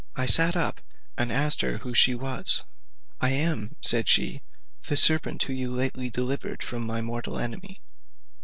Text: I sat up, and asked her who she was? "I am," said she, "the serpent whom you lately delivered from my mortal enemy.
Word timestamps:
I 0.15 0.25
sat 0.25 0.55
up, 0.55 0.81
and 1.15 1.31
asked 1.31 1.61
her 1.61 1.77
who 1.77 1.93
she 1.93 2.15
was? 2.15 2.63
"I 3.19 3.29
am," 3.29 3.75
said 3.81 4.07
she, 4.09 4.41
"the 4.87 4.97
serpent 4.97 5.43
whom 5.43 5.55
you 5.57 5.71
lately 5.71 6.09
delivered 6.09 6.63
from 6.63 6.87
my 6.87 7.01
mortal 7.01 7.37
enemy. 7.39 7.79